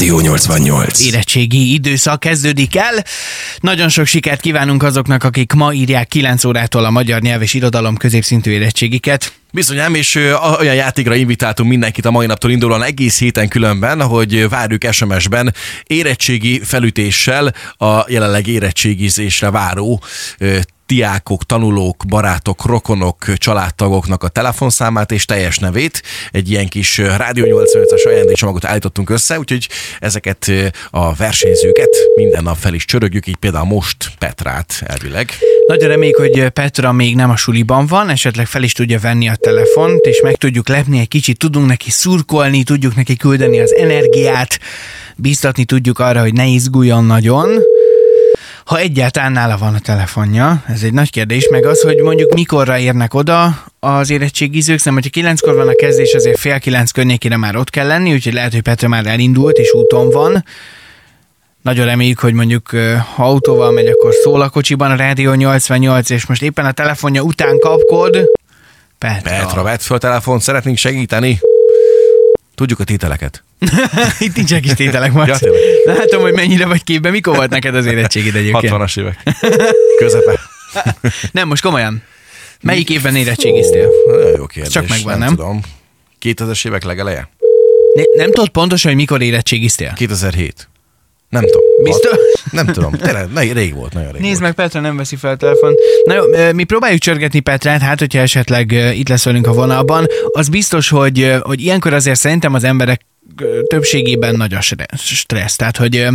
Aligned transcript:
Rádió 0.00 0.20
88. 0.20 1.00
Érettségi 1.00 1.72
időszak 1.72 2.20
kezdődik 2.20 2.76
el. 2.76 3.04
Nagyon 3.58 3.88
sok 3.88 4.06
sikert 4.06 4.40
kívánunk 4.40 4.82
azoknak, 4.82 5.24
akik 5.24 5.52
ma 5.52 5.72
írják 5.72 6.08
9 6.08 6.44
órától 6.44 6.84
a 6.84 6.90
magyar 6.90 7.20
nyelv 7.20 7.42
és 7.42 7.54
irodalom 7.54 7.96
középszintű 7.96 8.50
érettségiket. 8.50 9.32
Bizonyám, 9.52 9.94
és 9.94 10.14
olyan 10.60 10.74
játékra 10.74 11.14
invitáltunk 11.14 11.68
mindenkit 11.68 12.04
a 12.04 12.10
mai 12.10 12.26
naptól 12.26 12.50
indulóan 12.50 12.82
egész 12.82 13.18
héten 13.18 13.48
különben, 13.48 14.02
hogy 14.02 14.48
várjuk 14.48 14.82
SMS-ben 14.90 15.54
érettségi 15.84 16.60
felütéssel 16.64 17.54
a 17.76 18.04
jelenleg 18.08 18.46
érettségizésre 18.46 19.50
váró 19.50 20.02
diákok, 20.90 21.44
tanulók, 21.44 22.04
barátok, 22.08 22.64
rokonok, 22.64 23.36
családtagoknak 23.36 24.22
a 24.22 24.28
telefonszámát 24.28 25.12
és 25.12 25.24
teljes 25.24 25.58
nevét. 25.58 26.02
Egy 26.30 26.50
ilyen 26.50 26.68
kis 26.68 26.98
Rádió 26.98 27.44
85-as 27.46 28.06
ajándékcsomagot 28.06 28.64
állítottunk 28.64 29.10
össze, 29.10 29.38
úgyhogy 29.38 29.68
ezeket 29.98 30.52
a 30.90 31.14
versenyzőket 31.14 31.88
minden 32.14 32.42
nap 32.42 32.56
fel 32.56 32.74
is 32.74 32.84
csörögjük, 32.84 33.26
így 33.26 33.36
például 33.36 33.64
most 33.64 33.96
Petrát 34.18 34.82
elvileg. 34.86 35.30
Nagyon 35.66 35.88
reméljük, 35.88 36.16
hogy 36.16 36.48
Petra 36.48 36.92
még 36.92 37.14
nem 37.14 37.30
a 37.30 37.36
suliban 37.36 37.86
van, 37.86 38.08
esetleg 38.08 38.46
fel 38.46 38.62
is 38.62 38.72
tudja 38.72 38.98
venni 38.98 39.28
a 39.28 39.34
telefont, 39.34 40.04
és 40.04 40.20
meg 40.22 40.36
tudjuk 40.36 40.68
lepni 40.68 40.98
egy 40.98 41.08
kicsit, 41.08 41.38
tudunk 41.38 41.66
neki 41.66 41.90
szurkolni, 41.90 42.62
tudjuk 42.62 42.96
neki 42.96 43.16
küldeni 43.16 43.60
az 43.60 43.74
energiát, 43.74 44.58
biztatni 45.16 45.64
tudjuk 45.64 45.98
arra, 45.98 46.20
hogy 46.20 46.32
ne 46.32 46.46
izguljon 46.46 47.04
nagyon. 47.04 47.48
Ha 48.70 48.78
egyáltalán 48.78 49.32
nála 49.32 49.56
van 49.56 49.74
a 49.74 49.78
telefonja, 49.78 50.62
ez 50.68 50.82
egy 50.82 50.92
nagy 50.92 51.10
kérdés, 51.10 51.48
meg 51.48 51.64
az, 51.64 51.80
hogy 51.80 51.96
mondjuk 51.96 52.34
mikorra 52.34 52.78
érnek 52.78 53.14
oda 53.14 53.64
az 53.80 54.10
érettségizők, 54.10 54.78
szerintem, 54.78 54.94
hogyha 54.94 55.10
kilenckor 55.10 55.54
van 55.54 55.68
a 55.68 55.74
kezdés, 55.74 56.12
azért 56.12 56.38
fél 56.38 56.58
kilenc 56.58 56.90
környékére 56.90 57.36
már 57.36 57.56
ott 57.56 57.70
kell 57.70 57.86
lenni, 57.86 58.12
úgyhogy 58.12 58.32
lehet, 58.32 58.52
hogy 58.52 58.62
Petra 58.62 58.88
már 58.88 59.06
elindult 59.06 59.56
és 59.56 59.72
úton 59.72 60.10
van. 60.10 60.44
Nagyon 61.62 61.86
reméljük, 61.86 62.18
hogy 62.18 62.32
mondjuk 62.32 62.68
ha 63.14 63.24
autóval 63.24 63.70
megy, 63.70 63.86
akkor 63.86 64.14
szól 64.14 64.40
a 64.40 64.48
kocsiban 64.48 64.90
a 64.90 64.96
Rádió 64.96 65.32
88, 65.32 66.10
és 66.10 66.26
most 66.26 66.42
éppen 66.42 66.64
a 66.64 66.72
telefonja 66.72 67.22
után 67.22 67.58
kapkod. 67.58 68.18
Petra. 68.98 69.38
Petra, 69.38 69.62
vett 69.62 69.82
föl 69.82 69.98
telefont, 69.98 70.42
szeretnénk 70.42 70.76
segíteni. 70.76 71.40
Tudjuk 72.54 72.80
a 72.80 72.84
tételeket. 72.84 73.42
Itt 74.18 74.36
nincsenek 74.36 74.64
is 74.64 74.72
tételek, 74.72 75.12
Marci. 75.12 75.44
Ja. 75.46 75.52
Látom, 75.94 76.22
hogy 76.22 76.32
mennyire 76.32 76.66
vagy 76.66 76.84
képben. 76.84 77.12
Mikor 77.12 77.36
volt 77.36 77.50
neked 77.50 77.74
az 77.74 77.86
érettségid 77.86 78.34
egyébként? 78.34 78.72
60-as 78.76 78.98
évek. 79.00 79.22
Közepe. 79.98 80.40
Nem, 81.32 81.48
most 81.48 81.62
komolyan. 81.62 82.02
Melyik 82.62 82.90
évben 82.90 83.16
érettségiztél? 83.16 83.88
Nagyon 84.06 84.36
jó 84.36 84.46
kérdés. 84.46 84.72
Csak 84.72 84.88
megvan, 84.88 85.18
nem? 85.18 85.28
tudom. 85.28 85.60
2000-es 86.22 86.66
évek 86.66 86.84
legeleje? 86.84 87.28
Ne, 87.94 88.02
nem 88.16 88.30
tudod 88.32 88.48
pontosan, 88.48 88.90
hogy 88.90 89.00
mikor 89.00 89.22
érettségiztél? 89.22 89.92
2007. 89.96 90.68
Nem 91.28 91.42
tudom. 91.44 91.62
Biztos? 91.82 92.10
Hat- 92.10 92.52
Nem 92.52 92.66
tudom. 92.66 92.92
Tényleg, 92.92 93.32
ne- 93.32 93.52
rég 93.52 93.74
volt, 93.74 93.92
nagyon 93.92 94.12
rég 94.12 94.20
Nézd 94.20 94.40
volt. 94.40 94.56
meg, 94.56 94.64
Petra 94.66 94.80
nem 94.80 94.96
veszi 94.96 95.16
fel 95.16 95.30
a 95.30 95.36
telefon. 95.36 95.74
Na 96.04 96.14
jó, 96.14 96.52
mi 96.52 96.64
próbáljuk 96.64 97.00
csörgetni 97.00 97.40
Petrát, 97.40 97.80
hát 97.80 97.98
hogyha 97.98 98.18
esetleg 98.20 98.72
itt 98.94 99.08
lesz 99.08 99.24
velünk 99.24 99.46
a 99.46 99.52
vonalban. 99.52 100.06
Az 100.32 100.48
biztos, 100.48 100.88
hogy, 100.88 101.34
hogy 101.40 101.60
ilyenkor 101.60 101.92
azért 101.92 102.18
szerintem 102.18 102.54
az 102.54 102.64
emberek 102.64 103.00
többségében 103.66 104.34
nagy 104.34 104.54
a 104.54 104.60
stre- 104.60 104.98
stressz. 104.98 105.56
Tehát, 105.56 105.76
hogy 105.76 105.96
ö, 105.96 106.08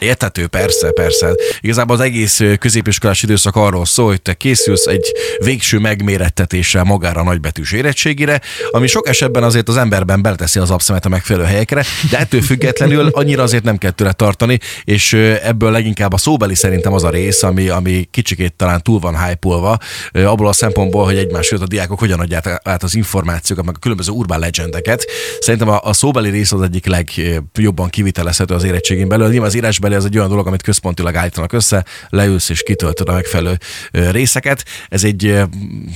Érthető, 0.00 0.46
persze, 0.46 0.90
persze. 0.90 1.34
Igazából 1.60 1.96
az 1.96 2.02
egész 2.02 2.40
középiskolás 2.58 3.22
időszak 3.22 3.56
arról 3.56 3.84
szól, 3.84 4.06
hogy 4.06 4.22
te 4.22 4.34
készülsz 4.34 4.86
egy 4.86 5.12
végső 5.38 5.78
megmérettetéssel 5.78 6.84
magára 6.84 7.20
a 7.20 7.24
nagybetűs 7.24 7.72
érettségire, 7.72 8.40
ami 8.70 8.86
sok 8.86 9.08
esetben 9.08 9.42
azért 9.42 9.68
az 9.68 9.76
emberben 9.76 10.22
beleteszi 10.22 10.58
az 10.58 10.70
abszemet 10.70 11.04
a 11.04 11.08
megfelelő 11.08 11.44
helyekre, 11.44 11.84
de 12.10 12.18
ettől 12.18 12.40
függetlenül 12.42 13.08
annyira 13.12 13.42
azért 13.42 13.64
nem 13.64 13.78
kell 13.78 13.90
tőle 13.90 14.12
tartani, 14.12 14.58
és 14.84 15.12
ebből 15.42 15.70
leginkább 15.70 16.12
a 16.12 16.16
szóbeli 16.16 16.54
szerintem 16.54 16.92
az 16.92 17.04
a 17.04 17.10
rész, 17.10 17.42
ami, 17.42 17.68
ami 17.68 18.08
kicsikét 18.10 18.54
talán 18.54 18.82
túl 18.82 18.98
van 18.98 19.24
hype 19.24 19.48
abból 20.26 20.48
a 20.48 20.52
szempontból, 20.52 21.04
hogy 21.04 21.16
egymás 21.16 21.48
között 21.48 21.64
a 21.64 21.68
diákok 21.68 21.98
hogyan 21.98 22.20
adják 22.20 22.60
át 22.62 22.82
az 22.82 22.94
információkat, 22.94 23.64
meg 23.64 23.74
a 23.76 23.78
különböző 23.78 24.12
urbán 24.12 24.38
legendeket. 24.38 25.04
Szerintem 25.40 25.68
a, 25.68 25.80
a 25.82 25.92
szóbeli 25.92 26.30
rész 26.36 26.52
az 26.52 26.62
egyik 26.62 26.86
legjobban 26.86 27.88
kivitelezhető 27.88 28.54
az 28.54 28.64
érettségén 28.64 29.08
belül. 29.08 29.28
Nyilván 29.28 29.48
az 29.48 29.54
írásbeli 29.54 29.94
az 29.94 30.04
egy 30.04 30.16
olyan 30.16 30.28
dolog, 30.28 30.46
amit 30.46 30.62
központilag 30.62 31.16
állítanak 31.16 31.52
össze, 31.52 31.84
leülsz 32.08 32.48
és 32.48 32.62
kitöltöd 32.62 33.08
a 33.08 33.12
megfelelő 33.12 33.58
ö, 33.90 34.10
részeket. 34.10 34.64
Ez 34.88 35.04
egy 35.04 35.26
ö, 35.26 35.42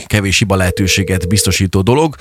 kevés 0.06 0.38
hiba 0.38 0.56
lehetőséget 0.56 1.28
biztosító 1.28 1.80
dolog. 1.80 2.16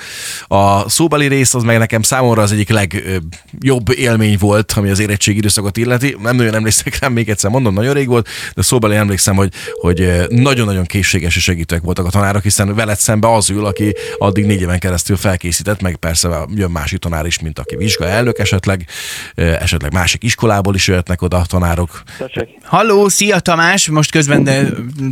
A 0.46 0.88
szóbeli 0.88 1.26
rész 1.26 1.54
az 1.54 1.62
meg 1.62 1.78
nekem 1.78 2.02
számomra 2.02 2.42
az 2.42 2.52
egyik 2.52 2.68
legjobb 2.68 3.90
élmény 3.94 4.36
volt, 4.38 4.72
ami 4.72 4.90
az 4.90 4.98
érettségi 4.98 5.38
időszakot 5.38 5.76
illeti. 5.76 6.16
Nem 6.22 6.36
nagyon 6.36 6.54
emlékszek 6.54 6.98
rá, 6.98 7.08
még 7.08 7.28
egyszer 7.28 7.50
mondom, 7.50 7.74
nagyon 7.74 7.94
rég 7.94 8.08
volt, 8.08 8.28
de 8.54 8.62
szóbeli 8.62 8.96
emlékszem, 8.96 9.36
hogy, 9.36 9.52
hogy 9.80 10.26
nagyon-nagyon 10.28 10.84
készséges 10.84 11.36
és 11.36 11.42
segítőek 11.42 11.82
voltak 11.82 12.06
a 12.06 12.10
tanárok, 12.10 12.42
hiszen 12.42 12.74
veled 12.74 12.98
szembe 12.98 13.32
az 13.32 13.50
ül, 13.50 13.64
aki 13.64 13.94
addig 14.18 14.44
négy 14.44 14.60
éven 14.60 14.78
keresztül 14.78 15.16
felkészített, 15.16 15.80
meg 15.80 15.96
persze 15.96 16.46
jön 16.54 16.70
másik 16.70 16.98
tanár 16.98 17.26
is, 17.26 17.40
mint 17.40 17.58
aki 17.58 17.76
vizsga 18.00 18.16
elnök 18.16 18.38
esetleg, 18.38 18.86
esetleg 19.34 19.92
másik 19.92 20.22
iskolából 20.22 20.74
is 20.74 20.86
jöhetnek 20.86 21.22
oda 21.22 21.36
a 21.36 21.44
tanárok. 21.44 22.02
Tessék. 22.18 22.48
Halló, 22.64 23.08
szia 23.08 23.38
Tamás! 23.38 23.88
Most 23.88 24.10
közben 24.10 24.44
de 24.44 24.62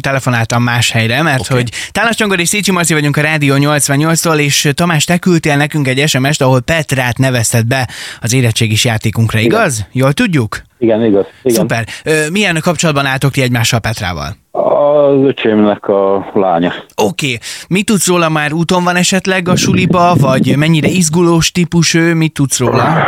telefonáltam 0.01 0.63
más 0.63 0.91
helyre, 0.91 1.23
mert 1.23 1.41
okay. 1.41 1.57
hogy 1.57 1.73
Tálas 1.93 2.17
Csongor 2.17 2.41
és 2.41 2.49
Szécsi 2.49 2.71
Marci 2.71 2.93
vagyunk 2.93 3.17
a 3.17 3.21
Rádió 3.21 3.55
88-tól, 3.59 4.39
és 4.39 4.69
Tamás, 4.75 5.05
te 5.05 5.19
küldtél 5.19 5.57
nekünk 5.57 5.89
egy 5.89 6.09
SMS-t, 6.09 6.43
ahol 6.43 6.61
Petrát 6.61 7.19
nevezted 7.19 7.67
be 7.67 7.89
az 8.21 8.33
érettségis 8.33 8.85
játékunkra, 8.85 9.39
igaz? 9.39 9.87
Jól 9.93 10.13
tudjuk? 10.13 10.63
Igen, 10.79 11.05
igaz. 11.05 11.27
Igen. 11.43 11.57
Szuper. 11.57 11.87
Milyen 12.33 12.59
kapcsolatban 12.63 13.07
álltok 13.07 13.31
ti 13.31 13.43
egymással 13.43 13.81
Petrával? 13.81 14.37
Az 14.51 15.25
öcsémnek 15.25 15.89
a 15.89 16.31
lánya. 16.35 16.73
Oké, 16.95 17.27
okay. 17.27 17.39
mit 17.69 17.87
tudsz 17.87 18.07
róla 18.07 18.29
már 18.29 18.53
úton 18.53 18.85
van 18.85 18.97
esetleg 18.97 19.49
a 19.49 19.57
suliba, 19.57 20.15
vagy 20.21 20.57
mennyire 20.57 20.89
izgulós 20.89 21.53
típus 21.53 21.95
ő, 21.95 22.15
mit 22.15 22.33
tudsz 22.33 22.59
róla? 22.59 23.07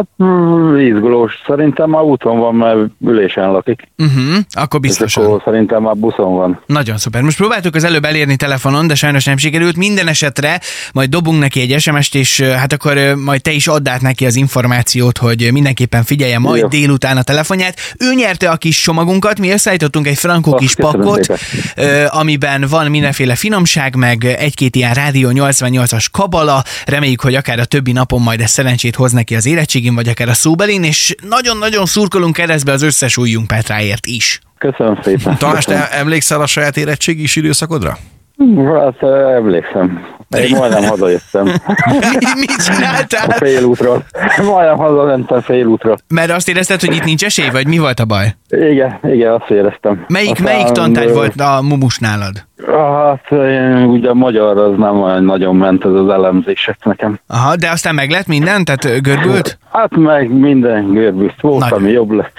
Hát 0.00 0.28
mm, 0.28 0.76
izgulós. 0.76 1.32
Szerintem 1.46 1.90
már 1.90 2.02
úton 2.02 2.38
van, 2.38 2.54
mert 2.54 2.78
ülésen 3.00 3.50
lakik. 3.50 3.88
Uh-huh, 3.98 4.36
akkor 4.50 4.80
És 4.82 5.16
akkor 5.16 5.42
szerintem 5.44 5.82
már 5.82 5.96
buszon 5.96 6.34
van. 6.34 6.60
Nagyon 6.66 6.96
szuper. 6.96 7.22
Most 7.22 7.36
próbáltuk 7.36 7.74
az 7.74 7.84
előbb 7.84 8.04
elérni 8.04 8.36
telefonon, 8.36 8.86
de 8.86 8.94
sajnos 8.94 9.24
nem 9.24 9.36
sikerült. 9.36 9.76
Minden 9.76 10.08
esetre 10.08 10.60
majd 10.92 11.10
dobunk 11.10 11.40
neki 11.40 11.60
egy 11.60 11.80
SMS-t, 11.80 12.14
és 12.14 12.40
hát 12.40 12.72
akkor 12.72 12.96
majd 13.24 13.42
te 13.42 13.50
is 13.50 13.66
add 13.66 13.88
át 13.88 14.00
neki 14.00 14.26
az 14.26 14.36
információt, 14.36 15.18
hogy 15.18 15.48
mindenképpen 15.52 16.04
figyelje 16.04 16.38
majd 16.38 16.60
Jó. 16.60 16.68
délután 16.68 17.16
a 17.16 17.22
telefonját. 17.22 17.76
Ő 17.98 18.14
nyerte 18.14 18.50
a 18.50 18.56
kis 18.56 18.80
csomagunkat, 18.80 19.38
mi 19.38 19.50
összeállítottunk 19.50 20.06
egy 20.06 20.18
frankó 20.18 20.54
kis 20.54 20.74
pakot, 20.74 21.24
szépen. 21.24 22.06
amiben 22.06 22.64
van 22.70 22.90
mindenféle 22.90 23.34
finomság, 23.34 23.96
meg 23.96 24.24
egy-két 24.24 24.76
ilyen 24.76 24.94
Rádió 24.94 25.30
88-as 25.32 26.06
kabala. 26.12 26.62
Reméljük, 26.86 27.20
hogy 27.20 27.34
akár 27.34 27.58
a 27.58 27.64
többi 27.64 27.92
napon 27.92 28.22
majd 28.22 28.40
ez 28.40 28.50
szerencsét 28.50 28.96
hoz 28.96 29.12
neki 29.12 29.34
az 29.34 29.46
érettségin, 29.90 29.94
vagy 29.94 30.08
akár 30.08 30.28
a 30.28 30.34
szóbelin, 30.34 30.84
és 30.84 31.14
nagyon-nagyon 31.28 31.86
szurkolunk 31.86 32.34
keresztbe 32.34 32.72
az 32.72 32.82
összes 32.82 33.16
újjunk 33.16 33.46
Petráért 33.46 34.06
is. 34.06 34.40
Köszönöm 34.58 34.98
szépen. 35.02 35.36
Tamás, 35.38 35.64
te 35.64 35.88
emlékszel 35.90 36.40
a 36.40 36.46
saját 36.46 36.76
érettségi 36.76 37.22
is 37.22 37.36
időszakodra? 37.36 37.96
Hát 38.80 39.02
emlékszem. 39.36 40.18
Én 40.38 40.56
majdnem 40.56 40.82
hazajöttem 40.84 41.44
Mi- 41.90 42.38
Mit 42.38 42.50
a 42.56 42.62
csináltál? 42.62 43.28
félútról. 43.36 44.02
Majdnem 44.44 44.76
hazamentem 44.76 45.40
félútra. 45.40 45.94
Mert 46.08 46.30
azt 46.30 46.48
érezted, 46.48 46.80
hogy 46.80 46.94
itt 46.94 47.04
nincs 47.04 47.24
esély, 47.24 47.48
vagy 47.50 47.66
mi 47.66 47.78
volt 47.78 48.00
a 48.00 48.04
baj? 48.04 48.34
Igen, 48.48 48.98
igen, 49.02 49.32
azt 49.32 49.50
éreztem. 49.50 50.04
Melyik, 50.08 50.30
Aztán, 50.30 50.44
melyik 50.54 50.66
tantárgy 50.72 51.12
volt 51.12 51.40
a 51.40 51.60
mumus 51.62 51.98
nálad? 51.98 52.32
Hát 52.66 53.24
én, 53.30 53.84
ugye 53.84 54.12
magyar 54.12 54.58
az 54.58 54.78
nem 54.78 55.00
olyan 55.02 55.24
nagyon 55.24 55.56
ment 55.56 55.84
ez 55.84 55.92
az 55.92 56.08
elemzések 56.08 56.78
nekem. 56.84 57.18
Aha, 57.26 57.56
de 57.56 57.70
aztán 57.70 57.94
meg 57.94 58.10
lett 58.10 58.26
minden? 58.26 58.64
Tehát 58.64 59.02
görbült? 59.02 59.58
Hát 59.72 59.96
meg 59.96 60.30
minden 60.32 60.92
görbűzt 60.92 61.40
volt, 61.40 61.60
Nagyon. 61.60 61.78
ami 61.78 61.90
jobb 61.90 62.10
lett. 62.10 62.32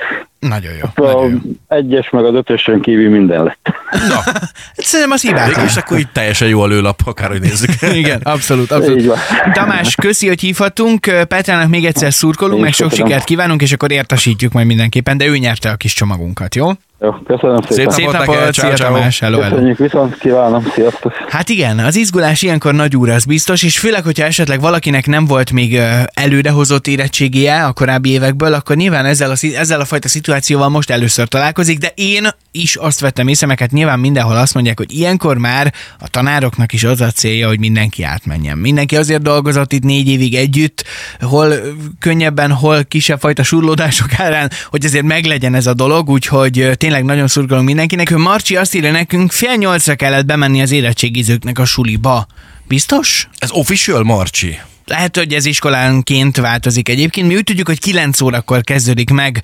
Nagyon 0.49 0.71
jó. 0.73 1.05
A 1.05 1.11
Nagyon 1.13 1.31
jó. 1.31 1.51
egyes 1.77 2.09
meg 2.09 2.25
az 2.25 2.33
ötösön 2.33 2.81
kívül 2.81 3.09
minden 3.09 3.43
lett. 3.43 3.73
Na, 3.91 4.15
Hát 4.15 4.51
Szerintem 4.75 5.11
az 5.11 5.21
hibátlan. 5.21 5.65
is 5.65 5.75
akkor 5.75 5.97
így 5.99 6.11
teljesen 6.11 6.47
jó 6.47 6.61
a 6.61 6.67
lőlap, 6.67 7.01
akárhogy 7.05 7.41
nézzük. 7.41 7.69
Igen, 7.93 8.19
abszolút, 8.23 8.63
Így 8.71 8.77
abszolút. 8.77 9.05
van. 9.05 9.17
Tamás, 9.53 9.95
köszi, 9.95 10.27
hogy 10.27 10.39
hívhatunk. 10.41 10.99
Petrának 11.27 11.69
még 11.69 11.85
egyszer 11.85 12.13
szurkolunk, 12.13 12.57
Én 12.57 12.63
meg 12.63 12.73
sok 12.73 12.93
sikert 12.93 13.23
kívánunk, 13.23 13.61
és 13.61 13.71
akkor 13.73 13.91
értesítjük 13.91 14.51
majd 14.51 14.65
mindenképpen, 14.65 15.17
de 15.17 15.25
ő 15.25 15.37
nyerte 15.37 15.69
a 15.69 15.75
kis 15.75 15.93
csomagunkat, 15.93 16.55
jó? 16.55 16.69
Jó, 17.03 17.11
köszönöm 17.11 17.61
szépen. 17.61 17.75
Szép 17.77 17.89
Szép 17.89 18.05
napot 18.05 18.19
napot, 18.19 18.35
neked, 18.35 18.53
szia 18.53 18.63
ciao, 18.63 18.75
ciao. 18.75 18.93
Tamás, 18.93 19.19
hello, 19.19 19.39
hello. 19.39 19.55
Köszönjük, 19.55 19.77
viszont 19.77 20.17
kívánom, 20.17 20.63
sziasztok. 20.73 21.13
Hát 21.27 21.49
igen, 21.49 21.79
az 21.79 21.95
izgulás 21.95 22.41
ilyenkor 22.41 22.73
nagy 22.73 22.95
úr, 22.95 23.09
az 23.09 23.25
biztos, 23.25 23.63
és 23.63 23.79
főleg, 23.79 24.03
hogyha 24.03 24.25
esetleg 24.25 24.61
valakinek 24.61 25.07
nem 25.07 25.25
volt 25.25 25.51
még 25.51 25.79
előrehozott 26.13 26.87
érettségie 26.87 27.65
a 27.65 27.73
korábbi 27.73 28.09
évekből, 28.09 28.53
akkor 28.53 28.75
nyilván 28.75 29.05
ezzel 29.05 29.29
a, 29.29 29.35
ezzel 29.57 29.79
a 29.79 29.85
fajta 29.85 30.07
szituációval 30.07 30.69
most 30.69 30.89
először 30.89 31.27
találkozik, 31.27 31.77
de 31.77 31.91
én 31.95 32.27
is 32.51 32.75
azt 32.75 32.99
vettem 32.99 33.27
észre, 33.27 33.47
meg 33.47 33.59
hát 33.59 33.71
nyilván 33.71 33.99
mindenhol 33.99 34.35
azt 34.35 34.53
mondják, 34.53 34.77
hogy 34.77 34.93
ilyenkor 34.93 35.37
már 35.37 35.73
a 35.99 36.09
tanároknak 36.09 36.73
is 36.73 36.83
az 36.83 37.01
a 37.01 37.11
célja, 37.11 37.47
hogy 37.47 37.59
mindenki 37.59 38.03
átmenjen. 38.03 38.57
Mindenki 38.57 38.97
azért 38.97 39.21
dolgozott 39.21 39.73
itt 39.73 39.83
négy 39.83 40.07
évig 40.07 40.35
együtt, 40.35 40.83
hol 41.19 41.53
könnyebben, 41.99 42.51
hol 42.51 42.83
kisebb 42.83 43.19
fajta 43.19 43.43
surlódások 43.43 44.07
árán, 44.25 44.49
hogy 44.69 44.85
azért 44.85 45.05
meglegyen 45.05 45.55
ez 45.55 45.67
a 45.67 45.73
dolog, 45.73 46.09
úgyhogy 46.09 46.59
ö, 46.59 46.73
tényleg 46.91 47.09
nagyon 47.09 47.27
szurkolunk 47.27 47.65
mindenkinek. 47.65 48.11
Ő 48.11 48.17
Marci 48.17 48.55
azt 48.55 48.75
írja 48.75 48.91
nekünk, 48.91 49.31
fél 49.31 49.55
nyolcra 49.55 49.95
kellett 49.95 50.25
bemenni 50.25 50.61
az 50.61 50.71
érettségizőknek 50.71 51.59
a 51.59 51.65
suliba. 51.65 52.27
Biztos? 52.67 53.27
Ez 53.37 53.51
official, 53.51 54.03
Marcsi? 54.03 54.59
Lehet, 54.85 55.17
hogy 55.17 55.33
ez 55.33 55.45
iskolánként 55.45 56.37
változik 56.37 56.89
egyébként. 56.89 57.27
Mi 57.27 57.35
úgy 57.35 57.43
tudjuk, 57.43 57.67
hogy 57.67 57.79
9 57.79 58.21
órakor 58.21 58.63
kezdődik 58.63 59.09
meg, 59.09 59.43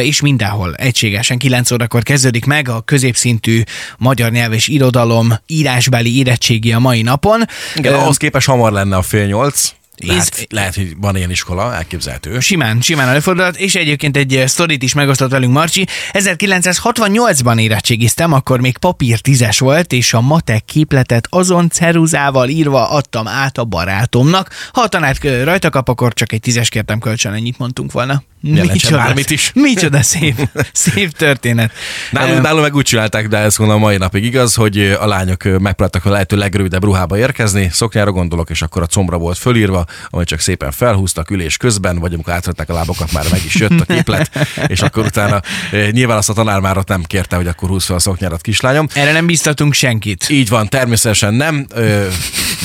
és 0.00 0.20
mindenhol 0.20 0.74
egységesen 0.74 1.38
9 1.38 1.70
órakor 1.70 2.02
kezdődik 2.02 2.44
meg 2.44 2.68
a 2.68 2.80
középszintű 2.80 3.62
magyar 3.98 4.30
nyelv 4.30 4.52
és 4.52 4.68
irodalom 4.68 5.32
írásbeli 5.46 6.18
érettségi 6.18 6.72
a 6.72 6.78
mai 6.78 7.02
napon. 7.02 7.44
Igen, 7.74 7.92
Ö, 7.92 7.96
ahhoz 7.96 8.16
képest 8.16 8.46
hamar 8.46 8.72
lenne 8.72 8.96
a 8.96 9.02
fél 9.02 9.26
nyolc. 9.26 9.70
Lehet, 10.04 10.46
lehet, 10.50 10.74
hogy 10.74 10.96
van 11.00 11.16
ilyen 11.16 11.30
iskola, 11.30 11.74
elképzelhető. 11.74 12.40
Simán, 12.40 12.80
simán 12.80 13.08
előfordulhat, 13.08 13.56
és 13.56 13.74
egyébként 13.74 14.16
egy 14.16 14.36
eh, 14.36 14.46
sztorit 14.46 14.82
is 14.82 14.94
megosztott 14.94 15.30
velünk 15.30 15.52
Marci. 15.52 15.86
1968-ban 16.12 17.60
érettségiztem, 17.60 18.32
akkor 18.32 18.60
még 18.60 18.78
papír 18.78 19.20
tízes 19.20 19.58
volt, 19.58 19.92
és 19.92 20.14
a 20.14 20.20
matek 20.20 20.64
képletet 20.64 21.26
azon 21.30 21.70
ceruzával 21.70 22.48
írva 22.48 22.90
adtam 22.90 23.28
át 23.28 23.58
a 23.58 23.64
barátomnak. 23.64 24.50
Ha 24.72 24.80
a 24.80 24.88
tanár 24.88 25.16
ö, 25.22 25.44
rajta 25.44 25.70
kap, 25.70 25.88
akkor 25.88 26.12
csak 26.14 26.32
egy 26.32 26.40
tízes 26.40 26.68
kértem 26.68 26.98
kölcsön, 26.98 27.32
ennyit 27.32 27.58
mondtunk 27.58 27.92
volna. 27.92 28.22
Jelentsen 28.54 28.98
bármit 28.98 29.30
is. 29.30 29.50
Micsoda 29.54 30.02
szép, 30.12 30.48
szép 30.72 31.10
történet. 31.10 31.72
Nálunk, 32.10 32.42
nálunk 32.42 32.62
meg 32.62 32.74
úgy 32.74 32.84
csinálták, 32.84 33.28
de 33.28 33.36
ez 33.36 33.58
a 33.58 33.78
mai 33.78 33.96
napig 33.96 34.24
igaz, 34.24 34.54
hogy 34.54 34.96
a 35.00 35.06
lányok 35.06 35.44
megpróbáltak 35.44 36.04
a 36.04 36.10
lehető 36.10 36.36
legrövidebb 36.36 36.84
ruhába 36.84 37.18
érkezni, 37.18 37.68
szoknyára 37.72 38.12
gondolok, 38.12 38.50
és 38.50 38.62
akkor 38.62 38.82
a 38.82 38.86
combra 38.86 39.18
volt 39.18 39.38
fölírva, 39.38 39.84
amit 40.08 40.26
csak 40.26 40.40
szépen 40.40 40.70
felhúztak 40.70 41.30
ülés 41.30 41.56
közben, 41.56 41.98
vagy 41.98 42.12
amikor 42.12 42.32
átvettek 42.32 42.68
a 42.68 42.72
lábokat, 42.72 43.12
már 43.12 43.24
meg 43.30 43.44
is 43.44 43.54
jött 43.54 43.80
a 43.80 43.84
képlet, 43.84 44.30
és 44.66 44.80
akkor 44.80 45.04
utána 45.04 45.40
nyilván 45.90 46.16
azt 46.16 46.28
a 46.28 46.32
tanár 46.32 46.60
már 46.60 46.78
ott 46.78 46.88
nem 46.88 47.02
kérte, 47.02 47.36
hogy 47.36 47.46
akkor 47.46 47.68
húzz 47.68 47.84
fel 47.84 47.96
a 47.96 47.98
szoknyárat, 47.98 48.40
kislányom. 48.40 48.86
Erre 48.94 49.12
nem 49.12 49.26
biztatunk 49.26 49.72
senkit. 49.72 50.28
Így 50.28 50.48
van, 50.48 50.68
természetesen 50.68 51.34
nem 51.34 51.66
ö, 51.74 52.06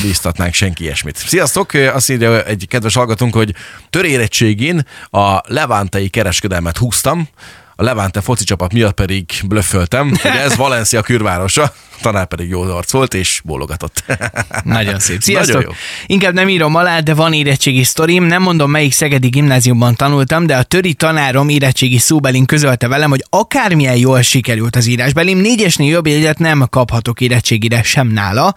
bíztatnánk 0.02 0.54
senki 0.54 0.84
ilyesmit. 0.84 1.18
Sziasztok! 1.18 1.74
Azt 1.74 2.10
írja 2.10 2.44
egy 2.44 2.66
kedves 2.70 2.96
hallgatónk, 2.96 3.34
hogy 3.34 3.54
törérettségén 3.90 4.86
a 5.10 5.42
levántei 5.72 6.10
kereskedelmet 6.10 6.78
húztam, 6.78 7.28
a 7.76 7.84
Levante 7.84 8.22
foci 8.22 8.44
csapat 8.44 8.74
miatt 8.74 8.94
pedig 8.94 9.26
blöfföltem, 9.48 10.10
hogy 10.22 10.32
ez 10.32 10.56
Valencia 10.56 11.02
külvárosa, 11.02 11.74
tanár 12.02 12.26
pedig 12.26 12.50
jó 12.50 12.62
arc 12.62 12.92
volt, 12.92 13.14
és 13.14 13.42
bólogatott. 13.44 14.04
Nagyon 14.64 15.00
szép. 15.00 15.22
Sziasztok! 15.22 15.56
Nagyon 15.56 15.70
jó. 15.70 15.76
Inkább 16.06 16.34
nem 16.34 16.50
írom 16.50 16.76
alá, 16.76 17.00
de 17.00 17.14
van 17.14 17.34
érettségi 17.34 17.84
sztorim. 17.84 18.24
Nem 18.24 18.42
mondom, 18.42 18.72
melyik 18.72 18.94
szegedi 18.94 19.28
gimnáziumban 19.28 19.96
tanultam, 19.96 20.46
de 20.46 20.56
a 20.56 20.64
töri 20.64 20.94
tanárom 20.94 21.50
érettségi 21.50 21.98
szóbelin 21.98 22.46
közölte 22.46 22.88
velem, 22.88 23.10
hogy 23.10 23.26
akármilyen 23.30 23.96
jól 23.96 24.22
sikerült 24.22 24.76
az 24.76 24.86
írásbelim, 24.86 25.38
négyesnél 25.38 25.90
jobb 25.90 26.08
jegyet 26.08 26.40
nem 26.40 26.68
kaphatok 26.70 27.22
érettségire 27.22 27.84
sem 27.84 28.08
nála. 28.08 28.54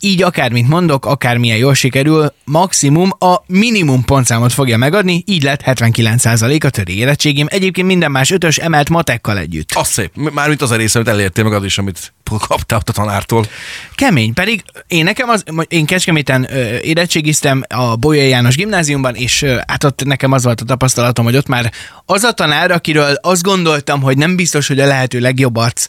Így 0.00 0.22
akármit 0.22 0.68
mondok, 0.68 1.06
akármilyen 1.06 1.56
jól 1.56 1.74
sikerül, 1.74 2.32
maximum 2.44 3.10
a 3.18 3.36
minimum 3.46 4.04
pontszámot 4.04 4.52
fogja 4.52 4.76
megadni, 4.76 5.22
így 5.26 5.42
lett 5.42 5.62
79% 5.64 6.64
a 6.64 6.70
töri 6.70 6.98
érettségim. 6.98 7.46
Egyébként 7.50 7.86
minden 7.86 8.10
más 8.10 8.30
ötös 8.30 8.56
emelt 8.56 8.88
matekkal 8.88 9.38
együtt. 9.38 9.70
Az 9.74 9.88
szép. 9.88 10.12
Mármint 10.32 10.62
az 10.62 10.70
a 10.70 10.76
része, 10.76 10.98
amit 10.98 11.10
elértél 11.10 11.44
meg 11.44 11.52
az 11.52 11.64
is, 11.64 11.78
amit 11.78 12.12
kaptál 12.38 12.79
ott 12.80 12.88
a 12.88 12.92
tanártól. 12.92 13.46
Kemény, 13.94 14.34
pedig 14.34 14.62
én 14.86 15.04
nekem 15.04 15.28
az, 15.28 15.44
én 15.68 15.86
Kecskeméten 15.86 16.46
ö, 16.50 16.76
érettségiztem 16.82 17.62
a 17.68 17.96
Bolyai 17.96 18.28
János 18.28 18.56
gimnáziumban, 18.56 19.14
és 19.14 19.42
ö, 19.42 19.56
hát 19.66 19.84
ott 19.84 20.04
nekem 20.04 20.32
az 20.32 20.44
volt 20.44 20.60
a 20.60 20.64
tapasztalatom, 20.64 21.24
hogy 21.24 21.36
ott 21.36 21.46
már 21.46 21.72
az 22.06 22.22
a 22.22 22.32
tanár, 22.32 22.70
akiről 22.70 23.14
azt 23.14 23.42
gondoltam, 23.42 24.02
hogy 24.02 24.16
nem 24.16 24.36
biztos, 24.36 24.68
hogy 24.68 24.80
a 24.80 24.86
lehető 24.86 25.20
legjobb 25.20 25.56
arc, 25.56 25.86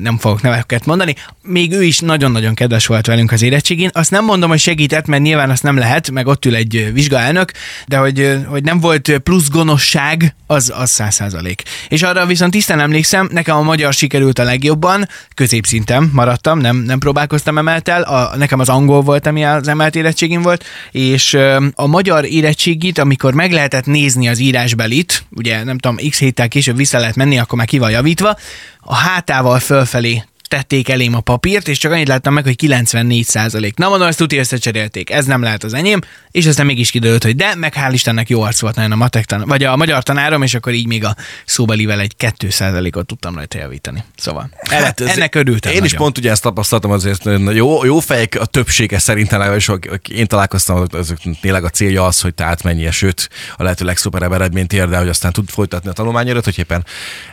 nem 0.00 0.18
fogok 0.18 0.42
neveket 0.42 0.86
mondani, 0.86 1.14
még 1.42 1.72
ő 1.72 1.82
is 1.82 1.98
nagyon-nagyon 1.98 2.54
kedves 2.54 2.86
volt 2.86 3.06
velünk 3.06 3.32
az 3.32 3.42
érettségén. 3.42 3.90
Azt 3.92 4.10
nem 4.10 4.24
mondom, 4.24 4.50
hogy 4.50 4.58
segített, 4.58 5.06
mert 5.06 5.22
nyilván 5.22 5.50
azt 5.50 5.62
nem 5.62 5.76
lehet, 5.76 6.10
meg 6.10 6.26
ott 6.26 6.44
ül 6.44 6.54
egy 6.54 6.90
vizsgaelnök, 6.92 7.52
de 7.86 7.96
hogy, 7.96 8.38
hogy 8.46 8.62
nem 8.62 8.80
volt 8.80 9.18
plusz 9.18 9.48
gonoszság, 9.48 10.34
az 10.46 10.72
az 10.76 10.90
száz 10.90 11.14
százalék. 11.14 11.62
És 11.88 12.02
arra 12.02 12.26
viszont 12.26 12.52
tisztán 12.52 12.80
emlékszem, 12.80 13.28
nekem 13.32 13.56
a 13.56 13.62
magyar 13.62 13.92
sikerült 13.92 14.38
a 14.38 14.42
legjobban, 14.42 15.08
középszinten 15.34 16.10
maradtam, 16.24 16.58
nem, 16.58 16.76
nem 16.76 16.98
próbálkoztam 16.98 17.58
emeltel, 17.58 18.02
a, 18.02 18.36
nekem 18.36 18.60
az 18.60 18.68
angol 18.68 19.00
volt, 19.00 19.26
ami 19.26 19.44
az 19.44 19.68
emelt 19.68 19.94
érettségim 19.94 20.42
volt, 20.42 20.64
és 20.90 21.38
a 21.74 21.86
magyar 21.86 22.24
érettségit, 22.24 22.98
amikor 22.98 23.34
meg 23.34 23.52
lehetett 23.52 23.86
nézni 23.86 24.28
az 24.28 24.38
írásbelit, 24.38 25.24
ugye 25.30 25.64
nem 25.64 25.78
tudom, 25.78 26.08
x 26.08 26.18
héttel 26.18 26.48
később 26.48 26.76
vissza 26.76 26.98
lehet 26.98 27.16
menni, 27.16 27.38
akkor 27.38 27.58
már 27.58 27.66
ki 27.66 27.78
van 27.78 27.90
javítva, 27.90 28.36
a 28.80 28.94
hátával 28.94 29.58
fölfelé 29.58 30.24
tették 30.52 30.88
elém 30.88 31.14
a 31.14 31.20
papírt, 31.20 31.68
és 31.68 31.78
csak 31.78 31.92
annyit 31.92 32.08
láttam 32.08 32.34
meg, 32.34 32.44
hogy 32.44 32.56
94 32.56 33.24
százalék. 33.24 33.76
Na 33.76 33.88
mondom, 33.88 34.08
ezt 34.08 34.18
tuti 34.18 34.36
összecserélték, 34.36 35.10
ez 35.10 35.24
nem 35.24 35.42
lehet 35.42 35.64
az 35.64 35.74
enyém, 35.74 36.00
és 36.30 36.46
aztán 36.46 36.66
mégis 36.66 36.90
kiderült, 36.90 37.22
hogy 37.22 37.36
de, 37.36 37.54
meg 37.54 37.74
hál' 37.76 37.90
Istennek 37.92 38.28
jó 38.28 38.42
arc 38.42 38.60
volt 38.60 38.74
nagyon 38.74 38.92
a 38.92 38.96
matek 38.96 39.24
tan- 39.24 39.46
vagy 39.46 39.64
a 39.64 39.76
magyar 39.76 40.02
tanárom, 40.02 40.42
és 40.42 40.54
akkor 40.54 40.72
így 40.72 40.86
még 40.86 41.04
a 41.04 41.16
szóbelivel 41.46 42.00
egy 42.00 42.16
2 42.16 42.50
százalékot 42.50 43.06
tudtam 43.06 43.34
rajta 43.34 43.58
javítani. 43.58 44.04
Szóval 44.16 44.50
hát, 44.70 45.00
ez- 45.00 45.08
ennek 45.16 45.34
örültem 45.34 45.72
Én 45.72 45.76
is 45.76 45.90
nagyon. 45.90 45.98
pont 45.98 46.18
ugye 46.18 46.30
ezt 46.30 46.42
tapasztaltam 46.42 46.90
azért, 46.90 47.24
jó, 47.52 47.84
jó 47.84 47.98
fejek 48.00 48.36
a 48.40 48.44
többsége 48.44 48.98
szerintem, 48.98 49.38
legalábbis 49.38 49.70
én 50.10 50.26
találkoztam, 50.26 50.84
azok 50.90 51.18
tényleg 51.40 51.64
a 51.64 51.68
célja 51.68 52.04
az, 52.04 52.20
hogy 52.20 52.34
te 52.34 52.44
átmenjél, 52.44 52.90
sőt, 52.90 53.28
a 53.56 53.62
lehető 53.62 53.84
legszuperebb 53.84 54.32
eredményt 54.32 54.72
ér, 54.72 54.88
de 54.88 54.98
hogy 54.98 55.08
aztán 55.08 55.32
tud 55.32 55.48
folytatni 55.48 55.88
a 55.90 55.92
tanulmányodat, 55.92 56.44
hogy 56.44 56.58
éppen 56.58 56.84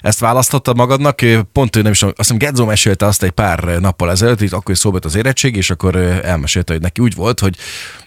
ezt 0.01 0.19
választottad 0.19 0.75
magadnak. 0.75 1.19
Pont 1.53 1.83
nem 1.83 1.91
is, 1.91 2.03
azt 2.03 2.13
hiszem 2.17 2.37
Gedzó 2.37 2.65
mesélte 2.65 3.05
azt 3.09 3.23
egy 3.23 3.31
pár 3.31 3.59
nappal 3.59 4.11
ezelőtt, 4.11 4.41
itt 4.41 4.51
akkor 4.51 4.71
is 4.71 4.77
szóba 4.77 4.99
az 5.01 5.15
érettség, 5.15 5.55
és 5.55 5.69
akkor 5.69 5.95
elmesélte, 6.23 6.73
hogy 6.73 6.81
neki 6.81 7.01
úgy 7.01 7.15
volt, 7.15 7.39
hogy 7.39 7.57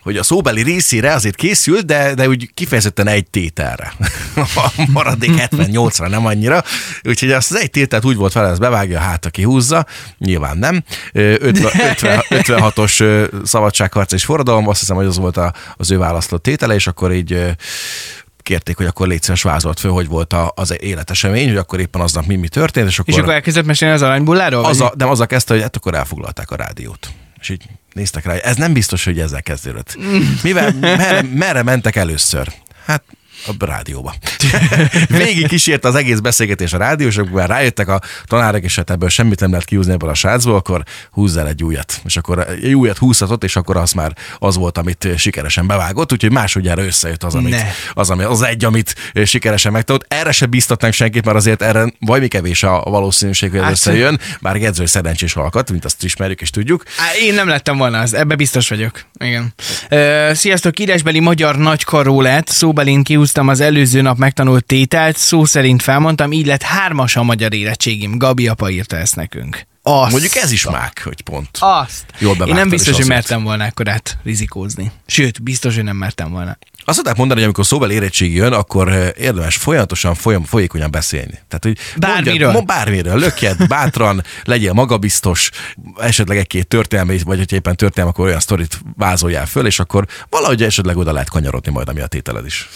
hogy 0.03 0.17
a 0.17 0.23
szóbeli 0.23 0.63
részére 0.63 1.13
azért 1.13 1.35
készült, 1.35 1.85
de, 1.85 2.15
de 2.15 2.29
úgy 2.29 2.51
kifejezetten 2.55 3.07
egy 3.07 3.27
tételre. 3.31 3.93
A 4.37 4.71
maradék 4.89 5.31
70-80 5.37 6.09
nem 6.09 6.27
annyira. 6.27 6.63
Úgyhogy 7.03 7.33
azt 7.33 7.51
az 7.51 7.61
egy 7.61 7.71
tételt 7.71 8.05
úgy 8.05 8.17
volt 8.17 8.33
vele, 8.33 8.49
ezt 8.49 8.61
bevágja, 8.61 8.99
hát 8.99 9.27
aki 9.27 9.43
húzza, 9.43 9.87
nyilván 10.19 10.59
nem. 10.59 10.85
Ö, 11.13 11.35
50, 11.39 11.73
50, 11.91 12.21
56-os 12.29 13.01
ö, 13.01 13.25
szabadságharc 13.45 14.13
és 14.13 14.25
forradalom, 14.25 14.69
azt 14.69 14.81
hiszem, 14.81 14.97
hogy 14.97 15.07
az 15.07 15.19
volt 15.19 15.41
az 15.77 15.91
ő 15.91 15.99
választott 15.99 16.43
tétele, 16.43 16.75
és 16.75 16.87
akkor 16.87 17.13
így 17.13 17.55
kérték, 18.43 18.77
hogy 18.77 18.87
akkor 18.87 19.06
légy 19.06 19.23
szíves 19.23 19.43
vázolt 19.43 19.81
föl, 19.81 19.91
hogy 19.91 20.06
volt 20.09 20.35
az 20.55 20.83
életesemény, 20.83 21.49
hogy 21.49 21.56
akkor 21.56 21.81
éppen 21.81 22.01
aznap 22.01 22.27
mi, 22.27 22.37
mi 22.37 22.49
történt, 22.49 22.89
és 22.89 22.99
akkor, 22.99 23.15
És 23.15 23.20
akkor 23.20 23.32
elkezdett 23.32 23.65
mesélni 23.65 23.94
az 23.94 24.03
aranybulláról? 24.03 24.65
az 24.65 24.81
a, 24.81 24.93
nem 24.96 25.08
azzal 25.08 25.27
kezdte, 25.27 25.53
hogy 25.53 25.63
hát 25.63 25.77
akkor 25.77 25.94
elfoglalták 25.94 26.51
a 26.51 26.56
rádiót. 26.56 27.11
És 27.41 27.49
így 27.49 27.65
néztek 27.93 28.25
rá, 28.25 28.34
ez 28.34 28.56
nem 28.56 28.72
biztos, 28.72 29.05
hogy 29.05 29.19
ezzel 29.19 29.43
kezdődött. 29.43 29.96
Mivel, 30.43 30.72
merre, 30.81 31.22
merre 31.34 31.63
mentek 31.63 31.96
először? 31.96 32.53
Hát 32.84 33.03
a 33.46 33.53
rádióba. 33.67 34.15
Végig 35.08 35.46
kísérte 35.46 35.89
az 35.89 35.94
egész 35.94 36.19
beszélgetés 36.19 36.72
a 36.72 36.77
rádió, 36.79 37.06
és 37.06 37.20
már 37.32 37.49
rájöttek 37.49 37.89
a 37.89 38.01
tanárok, 38.25 38.63
és 38.63 38.77
hát 38.77 38.91
ebből 38.91 39.08
semmit 39.08 39.41
nem 39.41 39.51
lehet 39.51 39.65
kiúzni 39.67 39.93
ebből 39.93 40.08
a 40.11 40.15
srácból, 40.15 40.55
akkor 40.55 40.82
húzz 41.11 41.37
el 41.37 41.49
egy 41.49 41.63
újat. 41.65 42.01
És 42.05 42.17
akkor 42.17 42.39
egy 42.63 42.72
újat 42.75 42.99
húzhatott, 42.99 43.44
és 43.44 43.56
akkor 43.56 43.77
az 43.77 43.93
már 43.93 44.13
az 44.39 44.56
volt, 44.56 44.79
amit 44.79 45.08
sikeresen 45.17 45.67
bevágott, 45.67 46.13
úgyhogy 46.13 46.32
másodjára 46.32 46.84
összejött 46.84 47.22
az, 47.25 47.34
amit, 47.34 47.51
Ne. 47.51 47.67
az, 47.93 48.11
ami, 48.11 48.22
az 48.22 48.43
egy, 48.43 48.65
amit 48.65 48.94
sikeresen 49.25 49.72
megtanult. 49.72 50.05
Erre 50.08 50.32
se 50.32 50.46
biztatnánk 50.46 50.94
senkit, 50.94 51.25
mert 51.25 51.37
azért 51.37 51.63
erre 51.63 51.93
vajmi 52.01 52.29
kevés 52.29 52.63
a 52.63 52.81
valószínűség, 52.82 53.51
hogy 53.51 53.58
ez 53.58 53.65
Hát- 53.65 53.72
összejön, 53.72 54.20
bár 54.41 54.58
Gedző 54.58 54.87
szerencsés 54.87 55.37
alkat, 55.37 55.70
mint 55.70 55.84
azt 55.84 56.05
ismerjük 56.05 56.41
és 56.41 56.51
tudjuk. 56.51 56.82
Á, 56.99 57.17
én 57.22 57.34
nem 57.34 57.49
lettem 57.49 57.77
volna 57.77 57.99
az, 57.99 58.15
ebbe 58.15 58.34
biztos 58.34 58.69
vagyok. 58.69 59.01
Igen. 59.19 59.55
Ö, 59.89 60.31
sziasztok, 60.34 60.79
írásbeli 60.79 61.20
magyar 61.20 61.56
nagykaró 61.56 62.20
lett, 62.20 62.49
szóbelin 62.49 63.03
kihúztam 63.32 63.48
az 63.48 63.60
előző 63.60 64.01
nap 64.01 64.19
megtanult 64.19 64.65
tételt, 64.65 65.17
szó 65.17 65.44
szerint 65.44 65.82
felmondtam, 65.82 66.32
így 66.32 66.46
lett 66.46 66.62
hármas 66.62 67.17
a 67.17 67.22
magyar 67.22 67.55
érettségim. 67.55 68.19
Gabi 68.19 68.48
apa 68.48 68.70
írta 68.70 68.96
ezt 68.96 69.17
nekünk. 69.17 69.67
Azt. 69.82 70.10
Mondjuk 70.10 70.34
ez 70.36 70.51
is 70.51 70.67
mák, 70.67 71.01
hogy 71.05 71.20
pont. 71.20 71.48
Azt. 71.60 72.05
Jól 72.19 72.36
Én 72.46 72.55
nem 72.55 72.69
biztos, 72.69 72.96
hogy 72.96 73.06
mertem 73.06 73.43
volna 73.43 73.65
ekkorát 73.65 74.19
rizikózni. 74.24 74.93
Sőt, 75.06 75.43
biztos, 75.43 75.74
hogy 75.74 75.84
nem 75.84 75.96
mertem 75.96 76.31
volna. 76.31 76.58
Azt 76.84 76.96
szokták 76.96 77.17
mondani, 77.17 77.39
hogy 77.39 77.44
amikor 77.44 77.67
szóval 77.67 77.91
érettség 77.91 78.34
jön, 78.34 78.53
akkor 78.53 78.89
eh, 78.89 79.08
érdemes 79.19 79.56
folyamatosan, 79.56 80.15
folyam, 80.15 80.44
folyékonyan 80.44 80.91
beszélni. 80.91 81.39
Tehát, 81.48 81.60
hogy 81.60 81.79
Bármiről. 81.96 82.53
Mondjad, 82.53 82.65
bármiről, 82.65 83.19
lökjed, 83.19 83.67
bátran, 83.67 84.24
legyél 84.44 84.72
magabiztos, 84.72 85.51
esetleg 85.96 86.36
egy-két 86.36 86.67
történelmi, 86.67 87.19
vagy 87.24 87.39
hogy 87.39 87.53
éppen 87.53 87.77
történelmi, 87.77 88.12
akkor 88.15 88.27
olyan 88.27 88.41
sztorit 88.41 88.81
vázoljál 88.96 89.46
föl, 89.46 89.67
és 89.67 89.79
akkor 89.79 90.06
valahogy 90.31 90.62
esetleg 90.62 90.96
oda 90.96 91.12
lehet 91.12 91.31
kanyarodni 91.31 91.72
majd, 91.72 91.89
ami 91.89 92.01
a 92.01 92.06
tételed 92.06 92.46
is. 92.46 92.69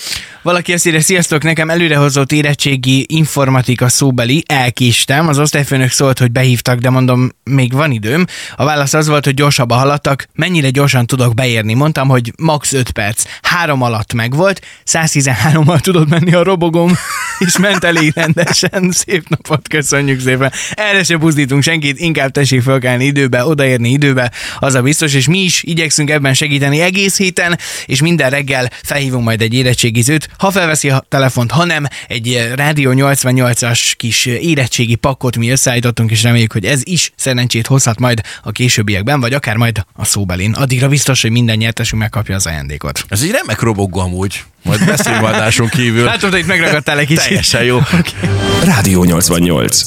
Valaki 0.43 0.73
azt 0.73 0.87
írja, 0.87 1.01
sziasztok, 1.01 1.43
nekem 1.43 1.71
előrehozott 1.71 2.33
érettségi 2.33 3.07
informatika 3.09 3.89
szóbeli, 3.89 4.43
elkéstem. 4.47 5.29
Az 5.29 5.39
osztályfőnök 5.39 5.91
szólt, 5.91 6.19
hogy 6.19 6.33
behívtak, 6.33 6.79
de 6.79 6.91
mondom, 6.91 7.31
még 7.45 7.73
van 7.73 7.91
időm. 7.91 8.25
A 8.57 8.65
válasz 8.65 8.95
az 8.95 9.07
volt, 9.07 9.25
hogy 9.25 9.35
gyorsabban 9.35 9.79
haladtak. 9.79 10.27
Mennyire 10.35 10.71
gyorsan 10.71 11.07
tudok 11.07 11.35
beérni? 11.35 11.75
Mondtam, 11.75 12.09
hogy 12.09 12.33
max 12.39 12.73
5 12.73 12.91
perc. 12.91 13.25
Három 13.43 13.83
alatt 13.83 13.96
megvolt, 14.15 14.61
113-mal 14.87 15.81
tudod 15.81 16.09
menni 16.09 16.35
a 16.35 16.43
robogom, 16.43 16.93
és 17.47 17.59
ment 17.59 17.85
elég 17.85 18.13
rendesen. 18.15 18.91
Szép 18.91 19.29
napot, 19.29 19.69
köszönjük 19.69 20.21
szépen. 20.21 20.53
Erre 20.71 21.05
se 21.05 21.17
buzdítunk 21.17 21.63
senkit, 21.63 21.99
inkább 21.99 22.31
tessék 22.31 22.63
fölkelni 22.63 23.05
időbe, 23.05 23.45
odaérni 23.45 23.91
időbe, 23.91 24.31
az 24.59 24.75
a 24.75 24.83
biztos, 24.83 25.15
és 25.15 25.27
mi 25.27 25.39
is 25.39 25.63
igyekszünk 25.63 26.11
ebben 26.11 26.35
segíteni 26.35 26.81
egész 26.81 27.17
héten, 27.17 27.59
és 27.87 28.01
minden 28.01 28.31
reggel 28.31 28.71
felhívunk 28.83 29.25
majd 29.25 29.43
egy 29.43 29.55
érettségizőt, 29.55 30.29
ha 30.39 30.51
felveszi 30.51 30.91
a 30.91 31.05
telefont, 31.09 31.51
ha 31.51 31.65
nem, 31.65 31.87
egy 32.09 32.51
Rádió 32.55 32.93
88-as 32.95 33.93
kis 33.97 34.27
érettségi 34.27 34.95
pakkot 34.95 35.37
mi 35.37 35.51
összeállítottunk, 35.51 36.11
és 36.11 36.23
reméljük, 36.23 36.53
hogy 36.53 36.65
ez 36.65 36.81
is 36.85 37.13
szerencsét 37.17 37.67
hozhat 37.67 37.99
majd 37.99 38.21
a 38.43 38.53
későbbiekben, 38.53 39.21
vagy 39.21 39.33
akár 39.33 39.57
majd 39.57 39.85
a 39.93 40.05
szóbelin. 40.05 40.53
Addigra 40.53 40.89
biztos, 40.89 41.23
hogy 41.23 41.31
minden 41.31 41.57
nyertesünk 41.57 42.03
megkapja 42.03 42.35
az 42.35 42.47
ajándékot. 42.47 43.05
Ez 43.09 43.23
egy 43.23 43.31
remek 43.31 43.61
robogó 43.61 43.86
amúgy. 43.93 44.45
Majd 44.63 44.85
beszélünk 44.85 45.25
adáson 45.25 45.69
kívül. 45.69 46.05
Látod, 46.05 46.31
hogy 46.31 46.39
itt 46.39 46.47
megragadtál 46.47 46.99
egy 46.99 47.07
kicsit. 47.07 47.25
Teljesen 47.25 47.63
jó. 47.63 47.79
Rádió 48.65 49.05
88. 49.05 49.83